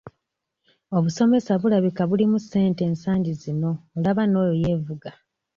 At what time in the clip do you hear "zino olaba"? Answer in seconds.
3.41-4.23